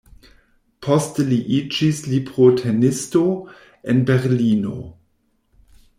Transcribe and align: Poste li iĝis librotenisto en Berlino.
Poste 0.85 1.25
li 1.27 1.37
iĝis 1.57 2.01
librotenisto 2.13 3.23
en 3.93 4.03
Berlino. 4.11 4.75